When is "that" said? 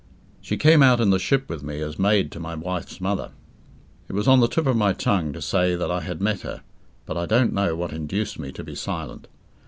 5.75-5.91